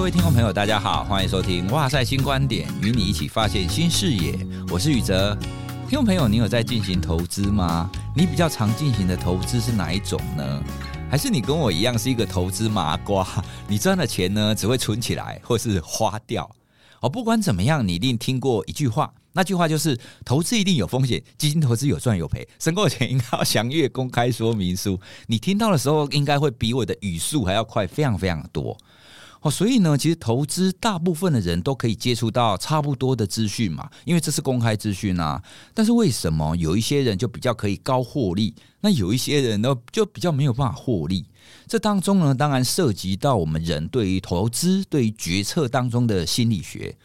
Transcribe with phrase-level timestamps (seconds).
[0.00, 4.34] 各位听众朋友，大家好，欢迎收听《哇塞新观点》，与你一起发现新视野。
[4.72, 5.36] 我是宇哲。
[5.86, 7.90] 听众朋友，你有在进行投资吗？
[8.16, 10.64] 你比较常进行的投资是哪一种呢？
[11.10, 13.44] 还是你跟我一样是一个投资麻瓜？
[13.68, 16.50] 你赚的钱呢，只会存起来或是花掉？
[17.02, 24.98] 哦，不管怎么样，你一定听过一句话，那句话就是：投资一定有风险，基金投资有赚有赔，申购前应该要详阅公开说明书。
[25.26, 28.74] 你听到的时候，应该会比我的语速还要快，非常非常多。
[29.42, 35.42] 哦，所以呢，其实投资大部分的人都可以接触到差不多的资讯嘛，因为这是公开资讯啊。
[35.72, 41.24] 但是为什么有一些人就比较可以高获利，那有一些人呢就比较没有办法获利？
[41.66, 46.96] 这当中呢，当然涉及到我们人对于投资、对于决策当中的心理学。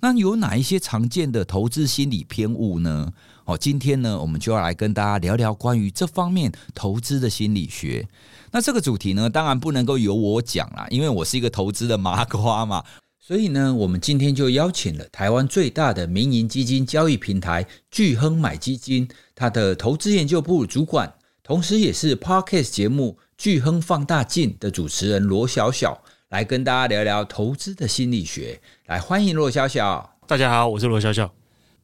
[0.00, 3.12] 那有哪一些常见的投资心理偏误呢？
[3.48, 8.06] 哦，今天呢，我们就要来跟大家聊聊关于这方面投资的心理学。
[8.50, 12.84] 那这个主题呢，当然不能够由我讲啦，因为我是一个投资的麻瓜嘛。
[13.18, 21.10] 所以呢，我们今天就邀请了台湾最大的民营基金交易平台聚亨买基金，它的投资研究部主管，
[21.42, 28.60] 同时也是 Podcast 节目《聚亨放大镜》的主持人罗小小，来跟大家聊聊投资的心理学。
[28.88, 30.18] 来，欢迎罗小小。
[30.26, 31.32] 大家好，我是罗小小。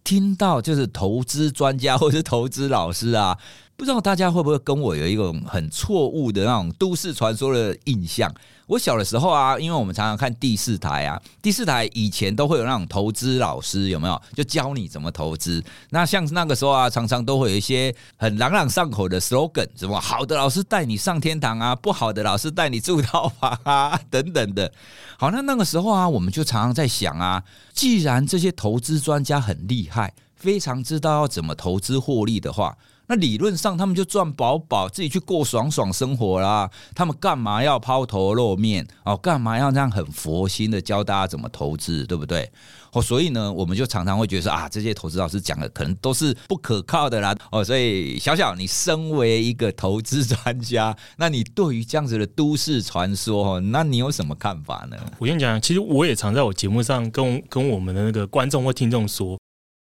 [0.05, 3.39] 听到就是投资专家或是投资老师啊。
[3.77, 8.33] 不知道大家会不会跟我有一种很错误的那种都市传说的印象？
[8.67, 14.23] 我小的时候啊，因为我们常常看第四台啊，第四台以前都会有那种投资老师，有没有？
[14.35, 15.63] 就教你怎么投资。
[15.91, 24.73] 那像那个时候啊，常常都会有一些很朗朗上口的 slogan，什么好的老师带你上天堂啊，不好的老师带你住套房啊， 等等的。
[25.19, 27.43] 好，那那个时候啊，我们就常常在想啊，
[27.75, 32.79] 既然这些投资专家很厉害，非常知道要怎么投资获利的话。
[33.07, 36.71] 那理论上，他们就赚饱饱，自己去过爽爽生活啦。
[36.95, 39.17] 他们干嘛要抛头露面哦？
[39.17, 42.51] 干嘛要这样很佛心的教大家怎么投资，对不对？
[42.93, 47.35] 哦，所以呢，我们就常常会觉得说啊，这些投资老师讲的可能都是不可靠的啦。
[47.51, 54.97] 哦，所以小小，你身为一个投资专家， 那你对于这样子的都市传说，那你有什么看法呢？
[55.19, 59.39] 我跟你讲，其实我也常在我节目上跟跟我们的那个观众或听众说。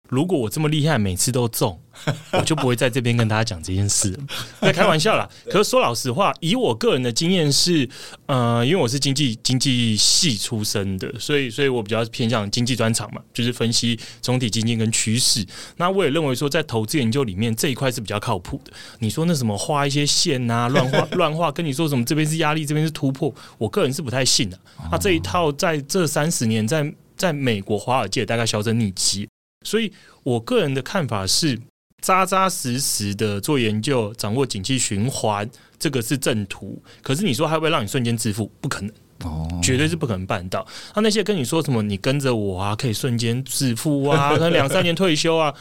[0.09, 1.79] 如果我这么厉害，每次都中，
[2.31, 4.17] 我就不会在这边跟大家讲这件事。
[4.61, 5.27] 在开玩笑啦。
[5.49, 7.87] 可是说老实话，以我个人的经验是，
[8.25, 15.45] 呃，因为我是经济经济系出身的，所以，所以我比较偏向经济专长嘛，就是分析总体经济跟趋势。
[15.77, 18.71] 那我也认为说，在投资研究里面这一块是比较靠谱的。
[18.99, 24.57] 你说那什么画一些线啊， 乱画乱画，跟你说什么这边是压力，这边是突破，我个人是不太信的。
[24.91, 29.27] 那这一套在这三十年，在在美国华尔街大概销声匿迹。
[29.63, 29.91] 所以，
[30.23, 31.59] 我个人的看法是，
[32.01, 36.81] 扎扎实实的做研究，掌握景气循环，这个是正途。
[37.01, 38.49] 可是，你说还会让你瞬间致富？
[38.61, 38.91] 不可能，
[39.23, 40.65] 哦，绝对是不可能办到。
[40.95, 45.53] 那那些跟你说什么，你跟着我啊，可以瞬间致富啊， 可能两三年退休啊，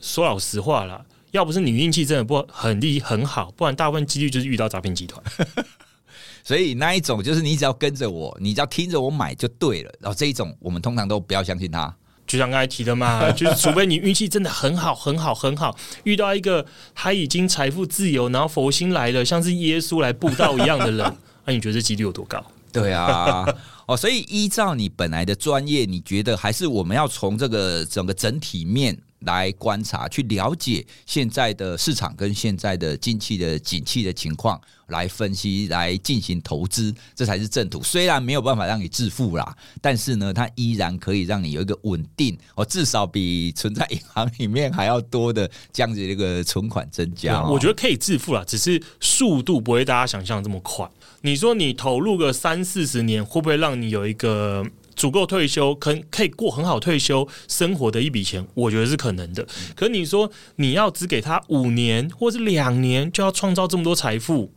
[0.00, 5.22] 说老实话啦，要不是你运气真的不很厉很好，不然大部分几率就是遇到诈骗集团。
[6.42, 9.94] 所以那一种就是你只要跟着我，你只要听着我买就对了。
[10.00, 11.94] 然后这一种，我们通常都不要相信他。
[12.32, 20.98] 就像刚才提的嘛， 就是除非你运气真的很好、很好、很好，遇到一个他已经财富自由，然后佛心来了，像是耶稣来布道一样的人，
[21.44, 22.42] 那、啊、你觉得这几率有多高？
[22.72, 23.46] 对啊，
[23.84, 34.60] 哦，所以依照你本来的专业，你觉得还是我们要从这个整个整体面来观察，去了解现在的市场跟现在的经济的景气的情况。
[34.88, 37.82] 来分析，来进行投资，这才是正途。
[37.82, 47.42] 虽然没有办法让你致富啦，但是呢，它依然可以让你有一个稳定哦，至少比存在银行里面还要多的这样子的一个存款增加。
[47.44, 50.86] 我觉得可以致富啦，只是速度不会大家想象这么快。
[51.22, 54.62] 你说你投入个三四十年，会不会让你有一个
[54.94, 58.46] 足够退休，可可以过很好退休生活的一笔钱？
[58.54, 59.46] 我觉得是可能的。
[59.74, 64.52] 可你说你要只给他五年或是两年，就要创造这么多财富？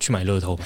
[0.00, 0.64] 去买乐透吧！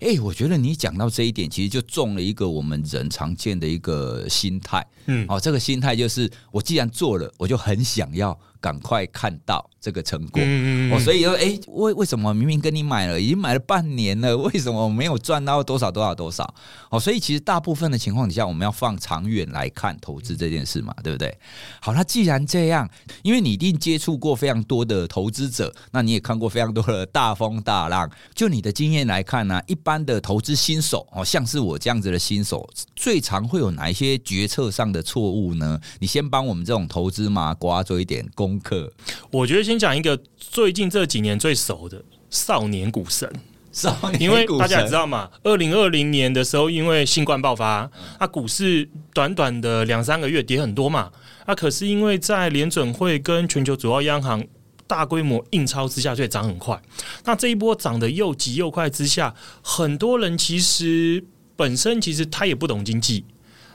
[0.00, 4.84] 哎、欸，我觉得你讲到这一点，其实就中了一个我们人常见的一个心态。
[5.06, 9.68] 嗯，哦，这个心态就是，我既然做了，我就很想要赶快看到。
[9.80, 16.54] 这个成果，嗯哦，所以说，哎，为为什么明明跟你买了，已经买了半年了，为什么没有赚到多少多少多少？
[16.90, 21.34] 哦，所以其实大部分的情况底下，我们要放长远来看投资这件事嘛，对不对？
[21.80, 22.86] 好，那既然这样，
[23.22, 35.80] 因为你一定接触过非常多的投资者，那你也看过非常多的大风大浪，就你的经验来看呢，一般的投资新手，哦，像是我这样子的新手，最常会有哪一些决策上的错误呢？
[36.00, 38.92] 你先帮我们这种投资麻瓜做一点功课，
[39.30, 39.60] 我觉得。
[39.70, 43.30] 先讲一个最近这几年最熟的少年股神
[43.70, 47.88] 少年，因为大家也知道嘛，二零二零年的时候，因为新冠爆发，
[48.32, 51.08] 股市短短的两三个月跌很多嘛。
[51.56, 54.44] 可是因为在联准会跟全球主要央行
[54.90, 56.82] 大规模印钞之下，所以涨很快。
[57.24, 59.32] 那这一波涨得又急又快之下，
[59.62, 63.24] 很多人其实本身其实他也不懂经济。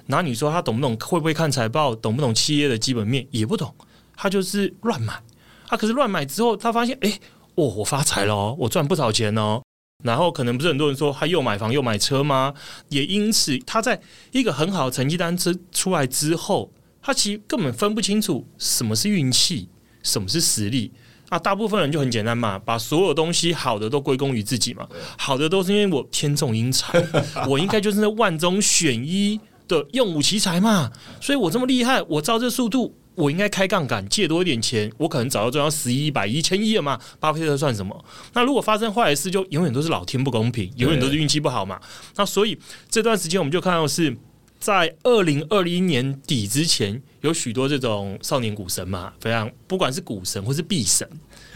[0.07, 0.93] 然后你说他懂不懂？
[0.97, 1.95] 会不会看财报？
[1.95, 3.25] 懂不懂企业的基本面？
[3.31, 3.73] 也不懂，
[4.17, 5.23] 他就是乱买。
[5.67, 7.17] 他、可是乱买之后，他发现，哎，
[7.55, 9.61] 哦，我发财了哦，我赚不少钱哦。
[10.03, 12.53] 然后可能不是很多人说他又买房又买车吗？
[12.89, 14.01] 也因此，他在
[14.33, 16.71] 一个很好的成绩单之出来之后，
[17.01, 19.69] 他其实根本分不清楚什么是运气，
[20.03, 20.91] 什么是实力。
[21.29, 24.87] 啊，大部分人就很简单嘛，把所有东西好的都归功于自己嘛。
[25.17, 27.03] 好的都是因为我天纵英才，
[27.47, 29.39] 我应该就是那万中选一。
[29.67, 36.99] 的用武奇才嘛，所以我这么厉害，我照这速度，我应该开杠杆借多一点钱，我可能早就赚到十亿、百亿、一千亿了嘛。
[37.19, 38.05] 巴菲特算什么？
[38.33, 41.81] 那如果发生坏事，就永远都是老天不公平，永远都是运气不好嘛。
[42.15, 42.55] 那所以
[42.87, 44.15] 这段时间我们就看到是
[44.65, 51.07] 在二零二一年底之前，有许多这种少年股神嘛，非常不管是股神或是币神，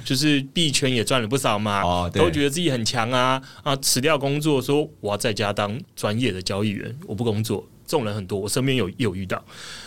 [0.05, 7.67] 就是币圈也赚了不少嘛，哦、都觉得自己很强啊啊，辞掉工作说我要在家当专业的交易员，我不工作。
[7.89, 9.43] 这种人很多，我身边有有遇到。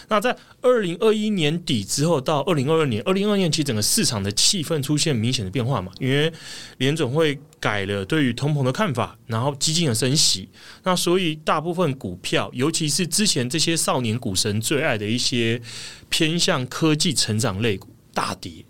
[0.09, 6.31] 那在二零二一年底之后到二零二二年，二零二二年其实整个市场的气氛出现明显的变化嘛，因为
[6.79, 10.49] 联总会改了对于通膨的看法，然后激进的升息，
[10.83, 15.63] 那所以大部分股票，尤其是之前这些少年股神最爱的一些
[16.09, 18.65] 偏向科技成长类股大跌，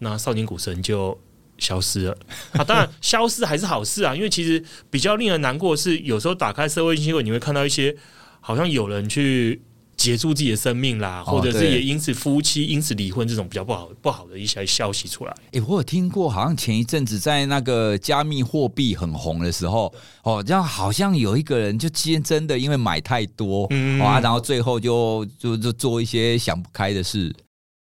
[0.00, 1.16] 那少年股神就
[1.58, 2.18] 消失了。
[2.54, 7.96] 啊，当然 消失还是好事啊，因为其实比较令人难过的是，有时候打开社会新闻，你会看到一些。
[8.40, 9.60] 好像有人去
[9.96, 15.34] 结束自己的生命啦，或者是也因此夫妻因此离婚这种比较不好不好的一些消息出来。
[15.52, 19.92] 哎，我有听过，好像前一阵子在那个加密货币很红的时候，
[20.22, 27.34] 哦，这样好像有一个人就真真的因为买太多，嗯，啊，然后最后就就就做一些想不开的事。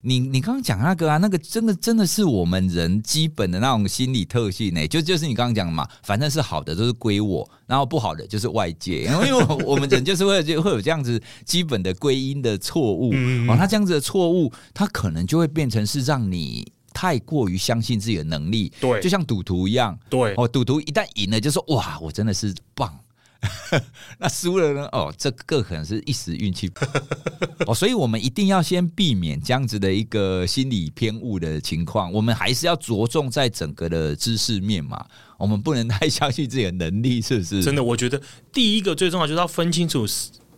[0.05, 9.33] 你你刚刚讲那个啊，那个真的真的是我们人基本的那种心理特性呢，就就是你刚刚讲的嘛，反正是好的都是归我，然后不好的就是外界， 因为
[9.65, 13.13] 我们人就是会就会有这样子基本的归因的错误，
[13.49, 22.93] 哦，他这样子的错误，他可能就会变成是让你太过于相信自己的能力，对，就像赌徒一样，对，哦，赌徒一旦赢了就说哇，我真的是棒。
[24.19, 24.87] 那输了呢？
[24.93, 26.71] 哦，这个可能是一时运气
[27.67, 32.13] 哦，所以我们一定要先避免这样子的一个心理偏误的情况。
[32.13, 35.05] 我们还是要着重在整个的知识面嘛，
[35.39, 37.63] 我们不能太相信自己的能力，是不是？
[37.63, 38.21] 真的，我觉得
[38.53, 40.07] 第一个最重要就是要分清楚，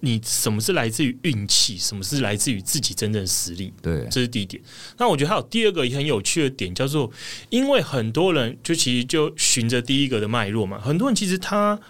[0.01, 3.73] 你什么是来自于运气，什么是来自于自己真正的实力。
[3.81, 4.63] 对，这是第一点。
[4.99, 7.11] 那我觉得还有第二个也很有趣的点，叫做
[7.49, 11.81] 因为很多人就其实就循着第一个的脉络嘛，很多人其实他。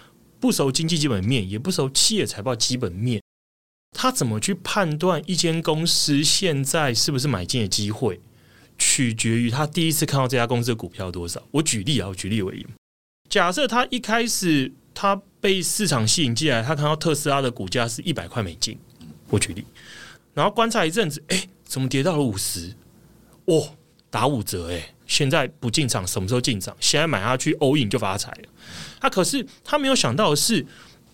[0.45, 3.19] 不熟经济基本面，也不熟企业财报基本面，
[3.97, 8.21] 他怎么去判断一间公司现在是不是买进的机会？
[8.77, 11.41] 取决于他第一次看到这家公司的股票多少。
[11.49, 12.67] 我举例啊，我举例为例，
[13.27, 18.77] 假设他一开始他被市场吸引进来，他看到特斯拉的股价是一百块美金，
[19.29, 19.65] 我举例，
[20.35, 22.75] 然后观察一阵子，哎，怎么跌到了五十？
[23.45, 23.75] 哦，
[24.11, 24.93] 打五折哎！
[25.07, 26.75] 现在不进场，什么时候进场？
[26.79, 28.49] 现在买下去，all in 就发财了。
[28.99, 30.65] 他、啊、可是他没有想到的是，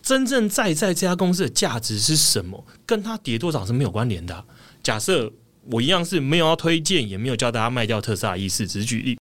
[0.01, 2.65] 真正在在这家公司的价值是什么？
[2.85, 4.45] 跟他跌多少是没有关联的、
[4.81, 5.31] 假设
[5.69, 9.17] 我一样是没有要推荐，也没有叫大家卖掉特斯拉的意思，只是举例。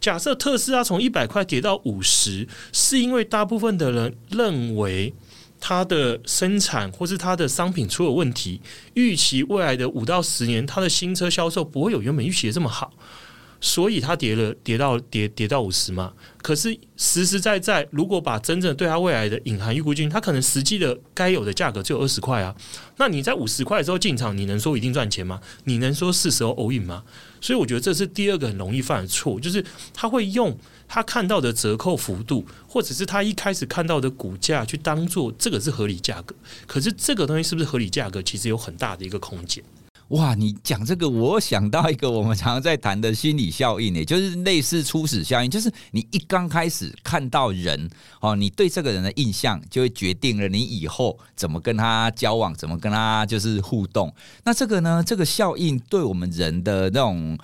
[0.00, 5.14] 假设特斯拉从一百块跌到五十，是因为大部分的人认为
[5.60, 8.60] 它的生产或是它的商品出了问题，
[8.94, 12.92] 预期未来的五到十年，它的新车销售不会有原本预期的这么好。
[13.64, 16.12] 所以它跌了，跌到跌跌到五十嘛。
[16.42, 22.54] 可是实实在在，如果把真正对它未来的隐含预估金，它可能实际的该有的价格只有二十块啊。
[22.98, 25.40] 那你在五十块的时候进场，你能说一定赚钱吗？
[25.64, 27.02] 你能说是时候 all in 吗？
[27.40, 30.54] 所以我觉得这是第二个很容易犯的错，就是他会用
[30.86, 36.34] 他看到的折扣幅度，或者是他一开始看到的股价去当做这个是合理价格。
[36.66, 39.64] 可是这个东西是不是合理价格，其实有很大的一个空间。
[40.08, 54.14] 哇，你讲这个，我想到一个我们常常在谈的心理效应，也就是类似初始效应，就是你一刚开始看到人，哦，你对这个人的印象就会决定了你以后怎么跟他交往，怎么跟他就是互动。
[54.44, 57.38] 那这个呢，这个效应对我们人的那种。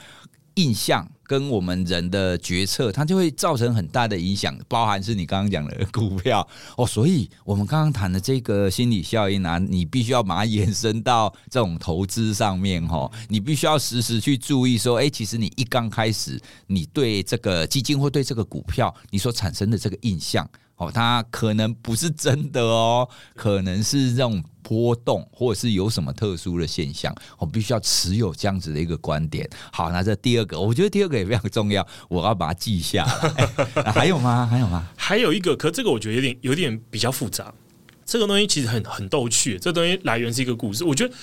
[0.60, 6.86] 印象跟我们人的决策，它就会造成很大的影响，包含是你刚刚讲的股票哦。
[6.86, 13.10] 所以我们刚刚谈的这个心理效应啊，你必须要把它延伸到这种投资上面哈。
[13.28, 20.46] 你必须要时时去注意说，哎，其实你一刚开始，你对这个基金或对这个股票，你所产生的这个印象。
[20.80, 23.06] 哦，它可能不是真的哦，
[23.36, 29.46] 可能是这种波动，或者是有什么特殊的现象，我必须要持有这样子的一个观点。
[29.70, 33.84] 好，那这第二个，我觉得第二个也非常重要，我要把它记下来。
[33.92, 34.48] 还有吗？
[34.50, 34.88] 还有吗？
[34.96, 37.52] 还有一个，可这个我觉得有点有点比较复杂。
[38.06, 40.82] 这个东西其实很很逗趣，这东西来源是一个故事。
[40.82, 41.14] 我觉得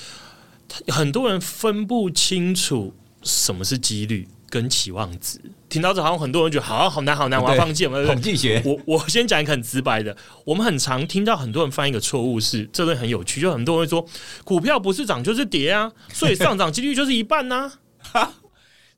[0.93, 4.27] 很多人分不清楚什么是几率。
[4.49, 5.39] 跟期望值，
[5.69, 7.85] 听到这好像很多人觉得好好难好难，我要放弃。
[7.85, 14.05] 统计学，我我先讲一个很直白的，我们很常听到很多人犯一个错误是，这个很有趣，就很多人会说
[14.43, 17.71] 股票不是涨就是跌啊，所以上涨几率就是一半呢、
[18.13, 18.33] 啊。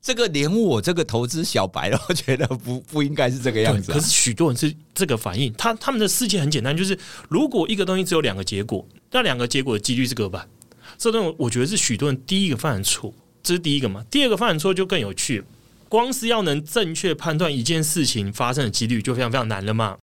[0.02, 3.94] 这个连我这个投资小白都觉得不不应该是这个样子、啊。
[3.94, 10.48] 可是许多人是这个反应，他他们的世界很简单，就是如果一个东西只有两个结果，那两个结果的几率是各半。
[10.96, 13.12] 这东西我觉得是许多人第一个犯的错。
[13.42, 14.04] 这是第一个嘛？
[14.10, 15.42] 第二个犯错就更有趣，
[15.88, 19.96] 光是要能正确判断一件事情发生的几率就非常非常难了嘛。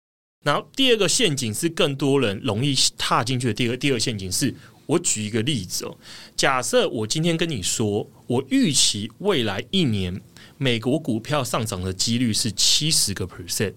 [0.44, 3.54] 然后第二个陷阱是更多人容易踏进去的。
[3.54, 4.54] 第二个第二个陷阱是
[4.86, 5.96] 我举一个例子哦，
[6.36, 10.20] 假设我今天跟你说，我预期未来一年
[10.56, 13.74] 美国股票上涨的几率是七十个 percent，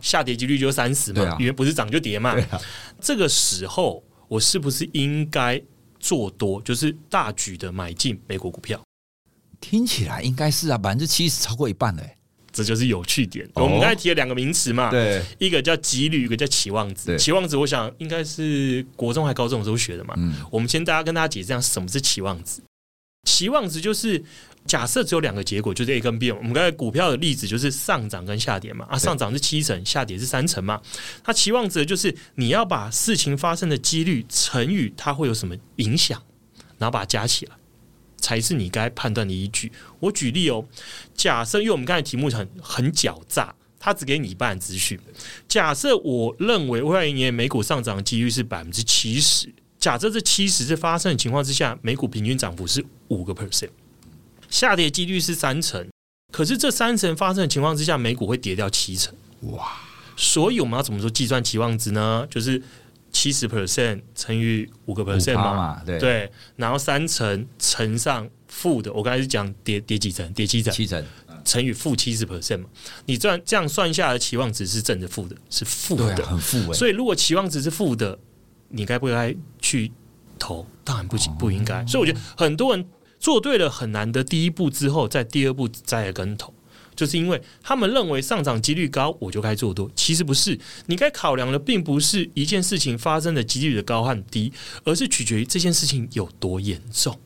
[0.00, 2.36] 下跌几率就三十嘛，因为不是涨就跌嘛。
[3.00, 5.62] 这个时候我是不是应该？
[6.00, 8.80] 做多就是大举的买进美国股票，
[9.60, 12.16] 听起来应该是啊，百分之七十超过一半嘞，
[12.52, 13.46] 这就是有趣点。
[13.54, 17.18] 哦、我们刚才提了两个名词嘛，对，一个叫几率，一个叫期望值。
[17.18, 20.14] 期望值，我想应该是国中还高中的时候学的嘛。
[20.16, 22.60] 嗯，我们先大家跟大家解释一下什么是期望值。
[23.24, 24.24] 期望值就是。
[24.68, 26.30] 假设只有两个结果，就是 A 跟 B。
[26.30, 30.80] 我们刚才股票的例子就是上涨跟下跌嘛，啊，上涨是七成，下跌是三成嘛。
[31.24, 36.22] 它期望值就是你要把事情发生的几率乘以它会有什么影响，
[36.76, 37.56] 然后把它加起来，
[38.18, 39.72] 才是你该判断的依据。
[39.98, 40.62] 我举例哦，
[41.14, 45.00] 假设因为我们刚才题目很很狡诈，它只给你一半资讯。
[45.48, 53.70] 假设我认为未来一年美股上涨的几率是百分之七十，假设这七十是发生的情况之下，美股平均涨幅是五个 percent。
[54.48, 55.86] 下跌几率是三成，
[56.32, 59.14] 可是这三成发生的情况之下，美股会跌掉七成。
[59.42, 59.68] 哇！
[60.16, 62.26] 所以我们要怎么说计算期望值呢？
[62.28, 62.60] 就是
[63.12, 71.04] 七十 percent 乘以五个 percent 嘛，对对，然后三成乘上负的，我刚才是讲跌跌几成，跌七成，七成
[71.44, 72.68] 乘以负七十 percent 嘛。
[73.06, 76.72] 你这样这样算下来的期望值是正的负的，是负的，很负欸。
[76.72, 78.18] 所以如果期望值是负的，
[78.70, 79.92] 你该不该去
[80.36, 80.66] 投？
[80.82, 81.86] 当然不行，不应该。
[81.86, 82.84] 所以我觉得很多人。
[83.18, 86.54] 做对了很难的第一步之后，在第二步栽了跟头，
[86.94, 89.90] 就是因为他们认为上涨几率高，我就该做多。
[89.94, 94.52] 其实不是，你该考量的并不是一件事情发生的几率的高和低，
[94.84, 97.18] 而是取决于这件事情有多严重。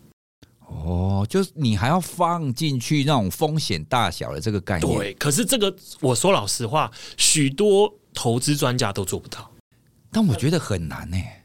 [0.66, 4.98] 哦，就是你还要放进去那种风险大小的这个概念。
[4.98, 9.52] 对，可是这个我说老实话，许多投资专家都做不到，
[10.10, 11.41] 但我觉得很难呢、欸。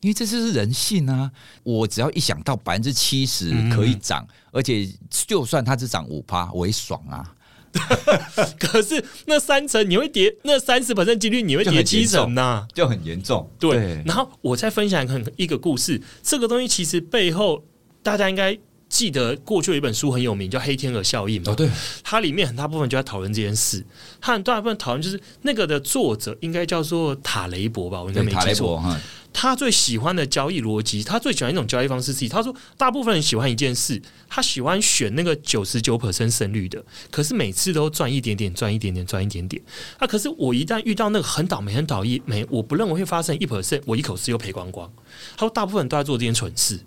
[0.00, 1.30] 因为这就是人性啊！
[1.62, 7.34] 我只要一想到百分之七十可以涨，嗯、而且就算它只涨五趴，我也爽啊！
[8.58, 13.50] 可是那三成你会跌，那三十本身几率你会跌七成呐、啊，就很严重。
[13.58, 17.64] 对，对然后我再分享一个一个故事，这个东西其实背后
[18.02, 18.58] 大家应该。
[18.88, 21.52] 记得过去有一本书很有名，叫《黑天鹅效应》嘛？
[21.52, 21.68] 哦，对，
[22.02, 23.84] 它里面很大部分就在讨论这件事。
[24.20, 28.02] 它很大部分讨论就是那个的作者应该叫做塔雷伯吧？
[28.02, 28.82] 我应该没记错。
[29.30, 39.62] 他最喜欢的交易逻辑，他最喜欢一种交易方式是：他说，大部分人喜欢一件事，他喜欢选那个九十九 percent 胜率的，可是每次都赚一点点，赚一点点，赚一点点。
[39.98, 44.90] 啊，可是我一旦遇到那个很倒霉、很倒霉，我不认为会发生一 percent，我一口气又赔光光。
[45.36, 46.80] 他说，大部分人都在做这件蠢事。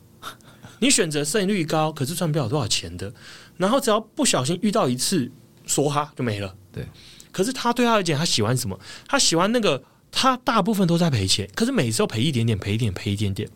[0.81, 3.13] 你选择胜率高，可是赚不了多少钱的。
[3.55, 5.31] 然后只要不小心遇到一次，
[5.67, 6.53] 梭哈就没了。
[6.73, 6.85] 对。
[7.31, 8.77] 可是他对他而讲，他喜欢什么？
[9.07, 13.47] 他喜欢那个，他大部分都在赔钱，可是每次都赔一点点，赔一点，赔一点点。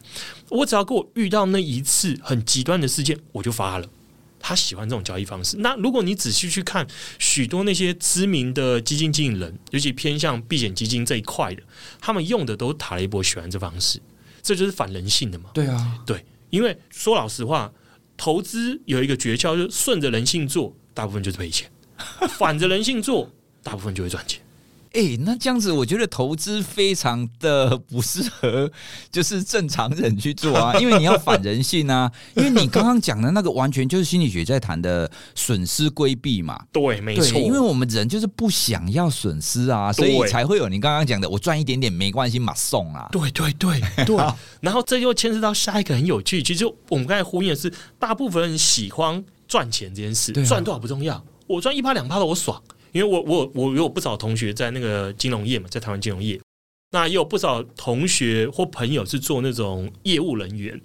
[0.49, 3.87] 我只要给我遇到那一次很极端的事件，我就发了。
[4.39, 5.57] 他喜欢这种交易方式。
[5.57, 6.85] 那如果你仔细去看
[7.17, 11.63] 许多那些知名的基金经理人，尤其偏向避险基金这一块的，
[11.99, 13.99] 他们用的都是塔雷伯喜欢这方式，
[14.43, 15.49] 这就是反人性的嘛。
[15.51, 16.23] 对啊，对。
[16.55, 17.73] 因为说老实话，
[18.15, 21.67] 投资有一个诀窍，就是顺着人性做，大部分就是赔钱；
[22.29, 23.29] 反着人性做，
[23.61, 24.41] 大部分就会赚钱。
[24.95, 28.71] 哎，那这样子，我觉得投资非常的不适合，
[29.11, 32.09] 就是正常人去做啊，因为你要反人性啊。
[32.33, 36.57] 因为你刚刚讲的那个，完全就是心理学在谈的损失规避嘛。
[36.71, 37.37] 对，没错。
[37.37, 43.09] 因为我们人就是不想要损失啊，所以才会有你刚刚讲的，我赚一点点没关系，嘛送啊。
[43.11, 44.15] 对对对对。
[44.61, 52.61] 然后这又牵涉到下一个很有趣，其实我们刚才呼应的是，大部分人喜欢赚钱这件事，赚多少不重要，我赚一趴两趴的我爽。
[52.95, 56.39] 因为我我我有不少同学在那个金融业嘛，在台湾金融业，
[56.91, 60.79] 那也有不少同学或朋友是做那种业务人员，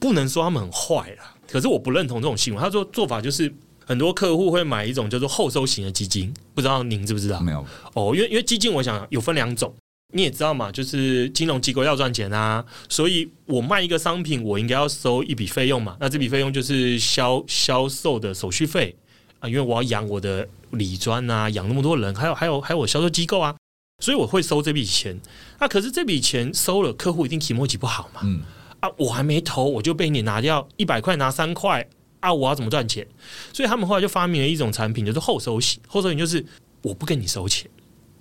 [0.00, 2.58] 不能说他们很坏啦，可是我不认同这种行为。
[2.58, 3.52] 他说做法就是
[3.84, 7.38] 很多客户会买一种叫做后收型的基金，不知道您知不知道？
[7.38, 9.74] 没有哦，因为因为基金我想有分两种，
[10.14, 18.96] 你也知道嘛，就是金融机构要赚钱啊，所以我卖一个商品，我应该要收一笔费用嘛，那这笔费用就是销销售的手续费。
[19.40, 23.54] 啊，因为我要养我的理专啊，养那么多人，还有还有还有我销售机构啊，
[24.02, 25.18] 所以我会收这笔钱。
[25.58, 28.22] 那、啊、可是这笔钱收了，客户一定期末期不好嘛。
[28.24, 28.40] 嗯。
[28.80, 31.88] 啊，我还没投，我就被你拿掉一百块，拿三块
[32.18, 33.06] 啊，我要怎么赚钱？
[33.52, 35.80] 所以他们后来就发明了一种产品，就是后收型。
[35.86, 36.44] 后收型就是
[36.82, 37.70] 我不跟你收钱，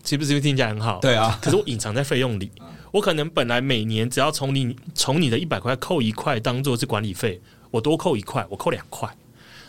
[0.04, 1.00] 是不是听起来很好？
[1.00, 1.40] 对啊。
[1.42, 2.52] 可是我隐藏在费用里，
[2.92, 7.42] 我可能本来每年只要从你从你的一百块扣一块当做是管理费，
[7.72, 9.10] 我多扣一块，我扣两块。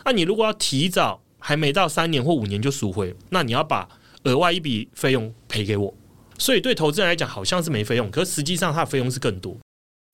[0.04, 1.21] 那、啊、你如果要提早。
[1.42, 3.88] 还没到三年或五年就赎回，那你要把
[4.22, 5.92] 额外一笔费用赔给我。
[6.38, 9.56] 所以对投资人来讲，好像是没费用，可实际上它的费用是更多。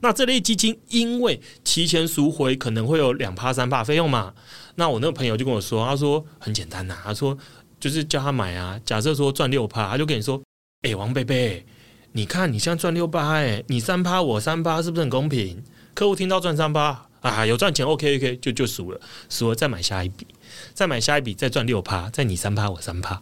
[0.03, 4.33] 那这类基金因为提前赎回可能会有两趴三趴费用嘛？
[4.77, 7.37] 那我那个朋友就跟我说，他说很简单呐、他说
[7.81, 8.81] 就是叫他买啊。
[8.85, 10.41] 假设说赚六趴，他就跟你说
[10.87, 11.67] ：“哎、王贝贝，
[12.13, 15.63] 你看你现在赚六趴，哎，你三趴我三趴，是不是很公平？”
[15.95, 20.27] 客户听到赚三趴啊，有赚钱，OK OK，就就赎了，赎了再买下一笔。
[20.73, 23.21] 再买下一笔，再赚六趴，再你三趴，我三趴，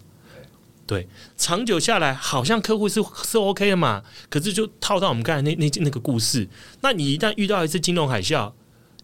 [0.86, 4.02] 对，长久下来好像客户是是 OK 的嘛。
[4.30, 6.48] 可是就套到我们刚才那那那个故事，
[6.82, 8.52] 那你一旦遇到一次金融海啸，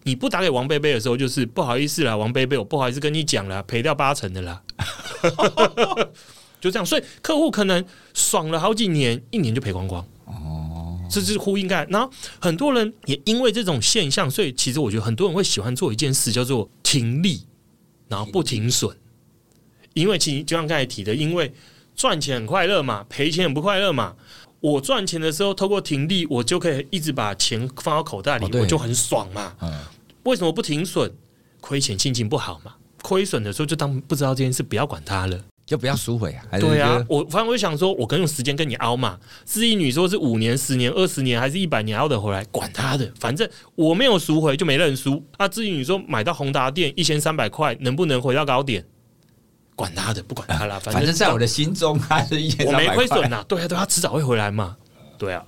[0.03, 4.61] 你不打给王贝贝的时候，就是不好意思啦，王贝贝，我不好意思跟你讲了，赔掉八成的啦，
[6.61, 6.85] 就这样。
[6.85, 10.07] 所以客户可能爽了好几年，一年就赔光光。
[11.19, 11.85] 哦，这是呼应盖。
[11.89, 17.43] 然后很多人也因为这种现象，所以其实我觉得很多人会喜欢做一件事，叫做停利。
[18.09, 18.95] 然后不停损，
[19.93, 21.51] 因为其实就像刚才提的，因为
[21.95, 24.13] 赚钱很快乐嘛，赔钱很不快乐嘛。
[24.59, 29.55] 我赚钱的时候，透过停利，我就可以一直把钱放到口袋里，我就很爽嘛。
[30.23, 31.11] 为什么不停损？
[31.59, 32.75] 亏钱心情不好嘛。
[33.01, 35.43] 亏损的时候就当不知道这件事，不要管它了。
[35.65, 36.59] 就不要赎回啊！
[36.59, 39.17] 对啊，我反正我就想说，我可以用时间跟你熬嘛。
[39.45, 45.23] 至于你说是五年、十年、二十年还是一百年熬得回来，管他的，反正我没有赎回就没认输。
[45.37, 48.85] 啊，至于你说买到宏达店一千三百块能不能回到高点，
[49.73, 50.77] 管他的，不管他了。
[50.81, 52.85] 反正， 反正在我的心中还是一千三百块。
[52.85, 54.75] 我没亏损呐，对啊，对啊，他迟早会回来嘛。
[55.17, 55.45] 对啊，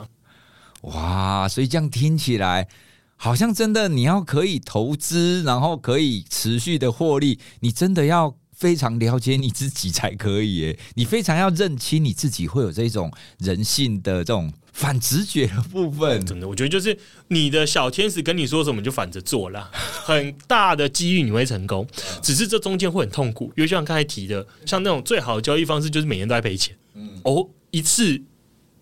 [0.83, 2.69] 哇，所以这样听起来
[3.17, 8.33] 好像真的，你要可以投资，然后可以持续的获利，你真的要。
[8.55, 16.25] 非常了解你自己才可以耶， 你非常要认清你自己会有这种人性的这种反直觉的部分。
[16.25, 19.69] 真的，我觉得就是你的小天使跟你说什么你就反着做啦，
[20.03, 21.85] 很大的机遇你会成功，
[22.21, 23.51] 只是这中间会很痛苦。
[23.57, 26.75] 因为就像刚才提的，像那种最好的交易方式就是每年都在赔钱，
[27.23, 28.21] 哦，一次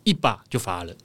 [0.03, 0.95] 一把就发了。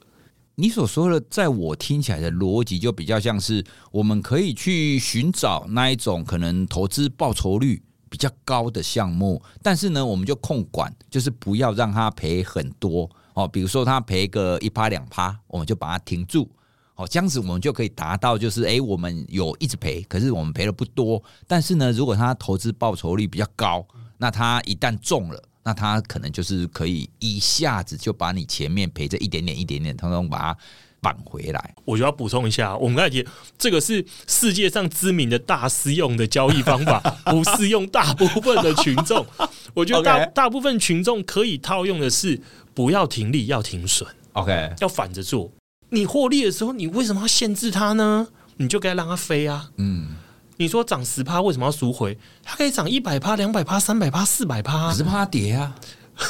[0.55, 7.81] 你所说的，在我听起来的逻辑就比较像是我们可以去寻找那一种可能投资报酬率。
[8.09, 13.47] 比较高的项目，但是呢，我们就控管，就是不要让他赔很多哦。
[13.47, 16.49] 比如说他赔个一趴两趴，我们就把它停住
[16.95, 17.07] 哦。
[17.07, 21.21] 这样子我们就可以达到，就是诶，我们有一直赔，可是我们赔的不多。
[21.47, 23.85] 但是呢，如果他投资报酬率比较高，
[24.17, 30.59] 那他一旦中了，那他可能就是可以一下子就把你前面赔这一点点、一点点，通通把它。
[31.01, 33.25] 返回来，我就要补充一下，我们刚才提
[33.57, 39.25] 这个是世界上知名的大师用的交易方法， 不适用大部分的群众。
[39.73, 42.41] 我觉得大大部分群众可以套用的是，
[42.73, 44.09] 不要停利，要停损。
[44.33, 45.51] OK，要反着做。
[45.89, 48.27] 你获利的时候，你为什么要限制它呢？
[48.57, 49.69] 你就该让它飞啊。
[49.77, 50.09] 嗯，
[50.57, 52.17] 你说涨十趴，为什么要赎回？
[52.43, 55.75] 它可以涨一百趴、两百趴、三百趴、四百趴，可是怕它跌啊。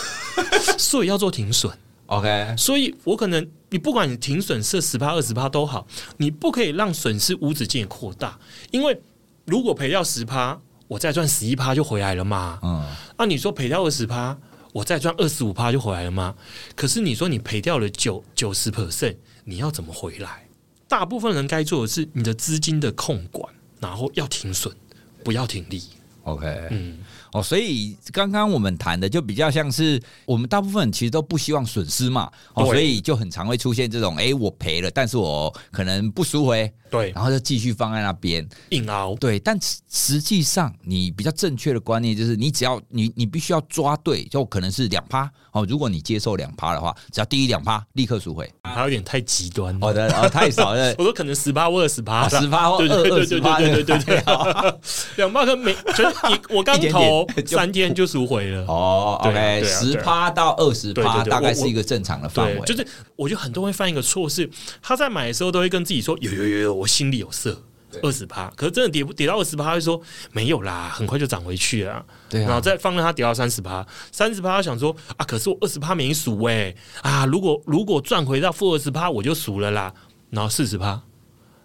[0.78, 1.76] 所以要做停损。
[2.10, 5.86] OK，所以我可能你不管你停损设十趴二十趴都好，
[6.18, 8.40] 你不可以让损失无止境的扩大，
[8.72, 9.00] 因为
[9.46, 12.60] 如果赔掉十趴，我再赚十一趴就回来了嘛。
[12.64, 12.84] 嗯，
[13.16, 14.36] 那你说赔掉二十趴，
[14.74, 16.34] 我再赚二十五趴就回来了吗？
[16.76, 20.48] 可是你说你赔掉了九九十 percent，你要怎么回来？
[20.88, 24.76] 大部分人该做的是你的资金的控管，然后要停损，
[25.24, 25.84] 不要停利。
[26.24, 26.98] OK，嗯。
[27.32, 38.48] 哦，所以刚刚我们谈的就比较像是我们大部分其实都不希望损失嘛，哦，所以就很常会出现这种，哎，我赔了，但是我可能不赎回，对，然后就继续放在那边。
[38.70, 39.58] 硬熬，对，但
[39.90, 54.74] 实际上你比较正确的观念就是，你只要你你必须要抓对，就可能是两趴哦，如果你接受两趴的话，只要低于两趴立刻赎回，还有点太极端，好的，哦，太少了， 我说可能十趴或二十趴，十趴或二二十趴，对对对对对，
[55.18, 58.66] 两趴可能每就是你我刚投三天就赎回了。
[58.70, 62.62] 哦，OK，十趴到二十趴大概是一个正常的范围。
[62.66, 64.50] 就是我觉得很多人会犯一个错是，
[64.82, 67.62] 他在买的时候都会跟自己说有有有有，我心里有色，
[68.02, 72.06] 二十趴，可是真的跌跌到二十趴，他会说没有啦，很快就涨回去了。
[72.30, 79.94] 对，然后再放任它跌到三十趴，三十趴他想说啊，可是我二十趴没数哎啊，如果如果赚回到负二十趴，我就数了啦。
[80.30, 81.02] 然后四十趴，然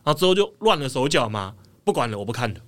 [0.05, 2.61] 后之后就乱了手脚嘛，不管了，我不看了。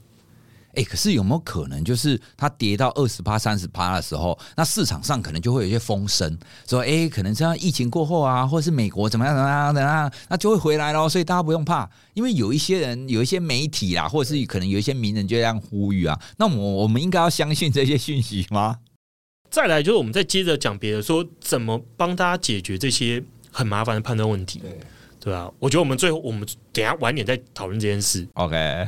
[0.77, 11.09] 哎，可是有没有可能，就是它跌到二十趴、三十趴的时候，那市场上可能就会有一些风声，说哎，可能这样疫情过后啊，或者是美国怎么样怎么样怎么样，那就会回来咯。
[11.09, 16.21] 所以大家不用怕，因为有一些人、有一些媒体啊，或者是可能有一些名人就这样呼吁啊。
[16.37, 18.79] 那我我们应该要相信这些讯息吗？
[19.49, 24.79] 再来就是我们再接着讲别的，说怎么帮大家解决这些很麻烦的判断问题，对
[25.21, 28.29] 对啊，我觉得我们最后我们等一下晚点再讨论这件事。
[28.35, 28.87] OK。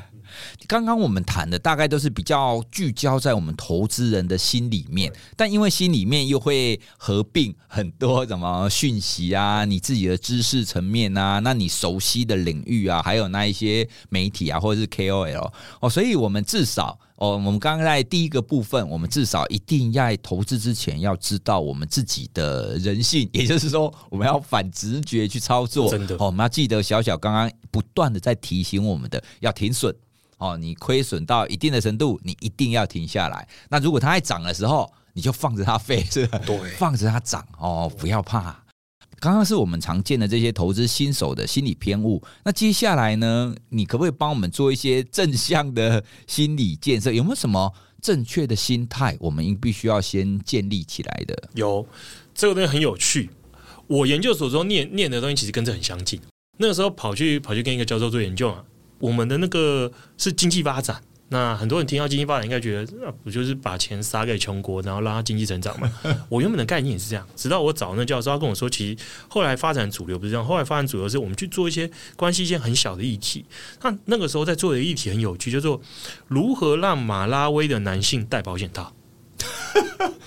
[0.67, 25.91] 刚刚我们谈的大概都是比较聚焦在我们投资人的心里面，但因为心里面又会合并很多什么讯息啊，你自己的知识层面啊，那你熟悉的领域啊，还有那一些媒体啊，或者是 KOL 哦，所以我们至少哦，我们刚刚在第一个部分，我们至少一定要在投资之前要知道我们自己的人性， 也就是说，我们要反直觉去操作。
[25.91, 29.95] 真的哦，我们要记得小小刚刚不断的在提醒我们的，要停损。
[30.39, 33.47] 哦，你亏损到一定的程度，你一定要停下来。
[33.69, 36.39] 那如果它还涨的时候，你就放着它飞，是吧？
[36.47, 38.65] 对，放着它涨哦，不要怕。
[39.21, 42.23] 刚刚是我们常见的这些投资新手的心理偏误。
[42.45, 47.11] 那接下来呢，你可不可以帮我们做一些正向的心理建设？
[47.11, 51.51] 有没有什么正确的心态，我们应必须要先建立起来的？
[51.55, 51.85] 有，
[52.33, 53.29] 这个东西很有趣。
[53.89, 56.21] 我研究所中念念的东西，其实跟这很相近。
[56.59, 58.63] 那个时候跑去跑去跟一个教授做研究啊。
[58.99, 65.93] 我们的那个是经济发展，那很多人听到经济发展，应该觉得那不就是把钱撒给穷国，然后让他经济成长嘛？
[66.29, 68.97] 我原本的概念也是这样，直到我找那教授，他跟我说，其实
[69.29, 73.45] 后来发展主流不是这样，后来发展主流是我们去做一些关系一些很小的议题。
[73.83, 75.81] 那那个时候在做的议题很有趣，叫做
[76.27, 78.93] 如何让马拉威的男性戴保险套。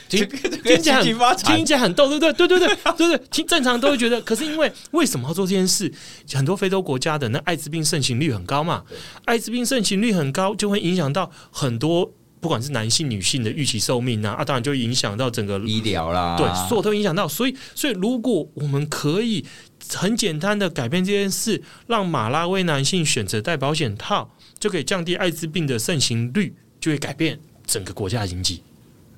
[0.09, 0.27] 听
[0.63, 2.33] 听起来很听起来很逗，对对？
[2.33, 4.21] 对对对 对对，听正常都会觉得。
[4.21, 5.91] 可是因为为什么要做这件事？
[6.33, 8.83] 很多非洲国家的那艾滋病盛行率很高嘛，
[9.25, 17.27] 艾滋病盛行率很高，就会影响到很多不管是男性女性的预期寿命啊，啊，当然就影响到整个医疗啦，对，所有都影响到。
[17.27, 19.45] 所以，所以如果我们可以
[19.93, 28.63] 很简单的改变这件事，让马拉维男性选择戴保险套，就可以降低艾滋病的盛行率，就会改变整个国家的经济。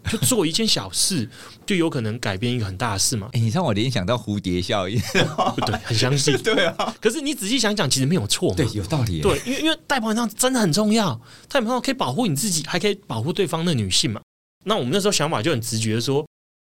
[0.09, 1.27] 就做一件小事，
[1.65, 3.27] 就有可能改变一个很大的事嘛？
[3.33, 4.99] 哎、欸，你让我联想到蝴蝶效应，
[5.65, 6.95] 对，很相信， 对啊。
[7.01, 9.21] 可是你仔细想想，其实没有错，对，有道理。
[9.21, 14.21] 对，因为因为戴保险套真的很重要，戴保险套可以保护你自己，还可以保护对方的女性嘛。
[14.65, 16.25] 那我们那时候想法就很直觉说，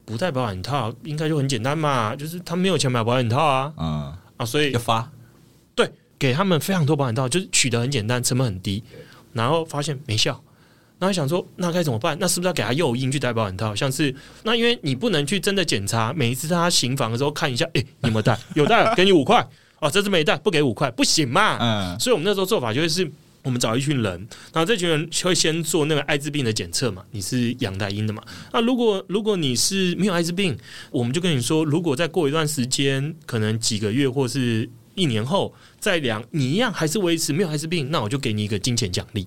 [0.05, 5.11] 不戴保险套应该就很简单嘛，就是他没有钱买保险套啊，嗯啊，所以要发，
[5.75, 8.83] 对，给他们非常多保险套，就是取得很简单，成本很低，
[9.33, 10.43] 然后发现没效。
[11.01, 12.17] 然后想说，那该怎么办？
[12.21, 13.75] 那是不是要给他诱因去戴保险套？
[13.75, 18.39] 像是那，因为你不能去真的检查，每一次他行房的时候看一下，哎，你有没有戴？
[18.55, 19.45] 有戴，给你五块。
[19.81, 21.57] 哦，这次没带，不给五块，不行嘛。
[21.59, 21.99] 嗯。
[21.99, 23.11] 所以我们那时候做法就是，
[23.43, 24.13] 我们找一群人，
[24.53, 27.03] 然后这群人会先做那个艾滋病的检测嘛。
[27.13, 28.23] 你是阳台阴的嘛？
[28.53, 30.55] 那如果如果你是没有艾滋病，
[30.91, 39.27] 我们就跟你说，如果再过一段时间，可能几个月或是一年后再量，你一样还是维持没有艾滋病，那我就给你一个金钱奖励。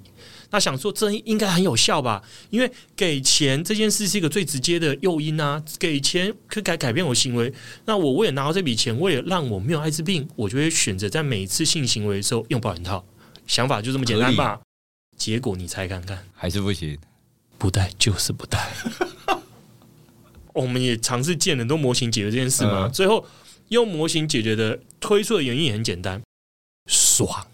[0.53, 2.21] 他想说，这应该很有效吧？
[2.51, 7.51] 因为给钱这件事是一个最直接的诱因啊，给钱可以改改变我行为。
[7.85, 13.03] 那我为了拿到这笔钱，为了让我没有艾滋病，我就会选择在每一次性行为的时候用保险套。
[13.47, 14.61] 想法就这么简单吧？
[15.17, 16.99] 结果你猜看看，还是不行，
[17.57, 18.71] 不戴就是不戴。
[20.53, 23.25] 我们也尝试建很多模型解决这件事嘛，最后
[23.69, 26.21] 用模型解决的推出的原因也很简单，
[26.85, 27.47] 爽。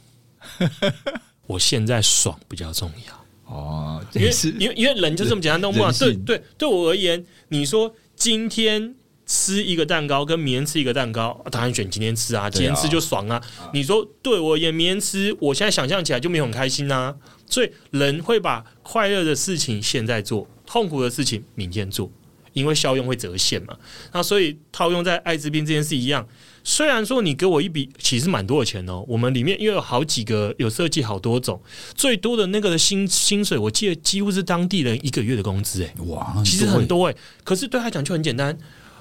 [1.50, 5.92] 我现在爽比较重要哦，因为因为因为人就这么简单，弄不好。
[5.94, 8.94] 对对，对我而言，你说今天
[9.26, 13.42] 吃一个蛋糕跟明天吃一个蛋糕，当然选今天吃啊，今天吃就爽啊。
[13.74, 17.16] 你说对我而言，明天吃，我现在想象起来就没有很开心呐。
[17.48, 22.12] 所以人会把快乐的事情现在做，痛苦的事情明天做，
[22.54, 23.76] 因为效用会折现嘛。
[24.14, 26.28] 那所以套用在艾滋病这件事一样，
[26.70, 31.60] 虽然说你给我一笔其实蛮多的钱哦，我们里面因为有好几个有设计好多种，
[31.96, 37.18] 最多的那个的薪薪水，我记得几乎是当地人一个月的工资诶，哇，其实很多诶。
[37.44, 38.56] 可是对他讲就很简单，